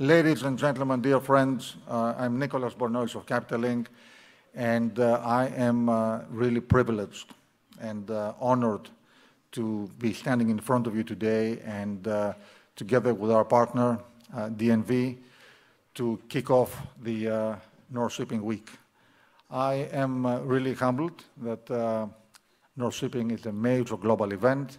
[0.00, 3.90] ladies and gentlemen, dear friends, uh, I'm Nicolas Bornozis of Capital Link,
[4.54, 7.34] and uh, I am uh, really privileged
[7.82, 8.88] and uh, honored
[9.52, 12.32] to be standing in front of you today and uh,
[12.76, 13.98] together with our partner,
[14.34, 15.18] uh, DNV,
[15.96, 17.58] to kick off the
[17.90, 18.70] Nor-Shipping Week.
[19.50, 22.08] I am really humbled that
[22.74, 24.78] Nor-Shipping is a major global event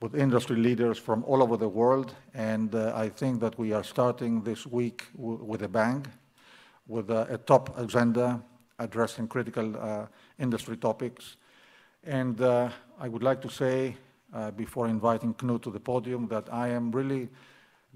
[0.00, 2.14] with industry leaders from all over the world.
[2.32, 6.06] And uh, I think that we are starting this week with a bang,
[6.88, 8.42] with a, a, top agenda
[8.78, 10.06] addressing critical uh,
[10.38, 11.36] industry topics.
[12.02, 13.94] And uh, I would like to say,
[14.32, 17.28] uh, before inviting Knut to the podium, that I am really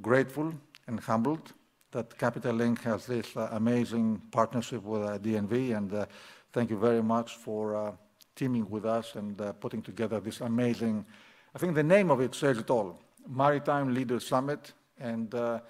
[0.02, 0.52] grateful
[0.86, 1.54] and humbled
[1.92, 5.74] that Capital Link has this uh, amazing partnership with uh, DNV.
[5.74, 6.06] And
[6.52, 7.96] thank you very much for
[8.36, 11.06] teaming with us and putting together this amazing
[11.54, 15.60] I think the name of it says it all Maritime Leaders Summit, and uh,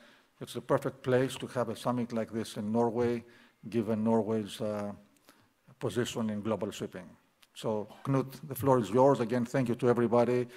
[0.40, 3.22] it's the perfect place to have a summit like this in Norway,
[3.68, 4.92] given Norway's uh,
[5.78, 7.08] position in global shipping.
[7.54, 9.20] So, Knut, the floor is yours.
[9.20, 10.48] Again, thank you to everybody.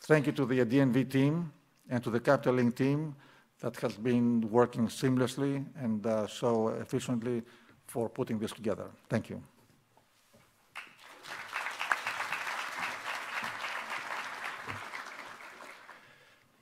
[0.00, 1.52] Thank you to the DNV team
[1.88, 3.14] and to the Capital Link team
[3.60, 7.42] that has been working seamlessly and uh, so efficiently
[7.86, 8.90] for putting this together.
[9.08, 9.42] Thank you.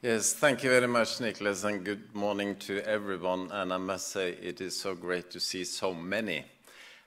[0.01, 3.51] Yes, thank you very much, Nicolas, and good morning to everyone.
[3.51, 6.45] And I must say, it is so great to see so many.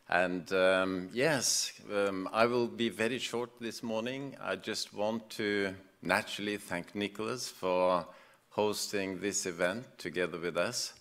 [0.09, 4.35] And um, yes, um, I will be very short this morning.
[4.43, 8.05] I just want to naturally thank Nicolas for
[8.49, 10.91] hosting this event together with us.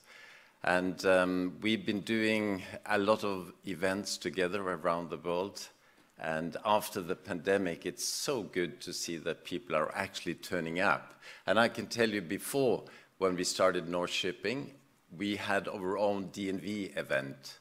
[0.63, 5.67] And um, we've been doing a lot of events together around the world.
[6.21, 11.15] And after the pandemic, it's so good to see that people are actually turning up.
[11.47, 12.85] And I can tell you before,
[13.17, 14.71] when we started Nor-Shipping,
[15.17, 17.59] we had our own DNV event.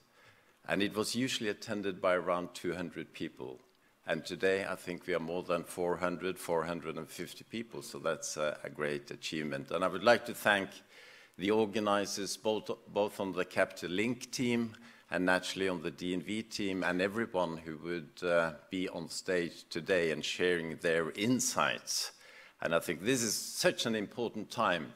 [0.67, 3.59] And it was usually attended by around 200 people.
[4.06, 7.81] And today, I think we are more than 400, 450 people.
[7.81, 9.72] So that's a, a great achievement.
[9.72, 10.69] And I would like to thank
[11.38, 14.75] the organizers, both, both on the Capital Link team
[15.11, 20.11] and naturally on the DNV team and everyone who would uh, be on stage today
[20.11, 22.11] and sharing their insights.
[22.61, 24.93] And I think this is such an important time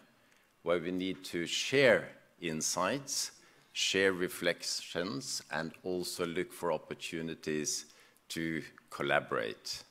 [0.62, 2.10] where we need to share
[2.40, 3.32] insights,
[3.72, 7.86] share reflections, and also look for opportunities
[8.30, 9.84] to collaborate.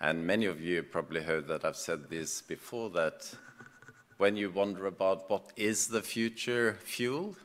[0.00, 3.28] And many of you probably heard that I've said this before that
[4.18, 7.36] when you wonder about what is the future fuel,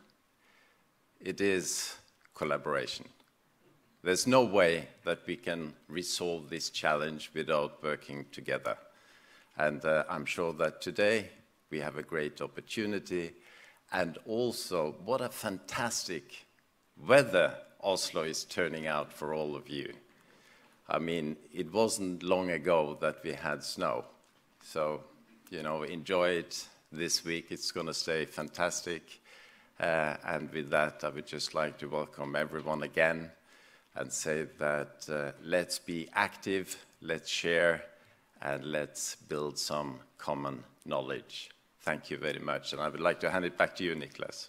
[1.19, 1.95] it is
[2.34, 3.06] collaboration.
[4.04, 8.78] There's no way that we can resolve this challenge without working together.
[9.58, 11.30] And uh, I'm sure that today
[11.70, 13.34] we have a great opportunity.
[13.92, 16.46] And also, what a fantastic
[17.08, 19.94] weather Oslo is turning out for all of you.
[20.90, 24.06] I mean, it wasn't long ago that we had snow.
[24.64, 25.04] So,
[25.50, 27.48] you know, enjoy it this week.
[27.52, 29.22] It's going to stay fantastic.
[29.80, 33.32] Uh, and with that, I would just like to welcome everyone again
[33.96, 37.84] and say that uh, let's be active, let's share,
[38.42, 41.50] and let's build some common knowledge.
[41.82, 44.48] Thank you very much, and I would like to hand it back to you, Niklas.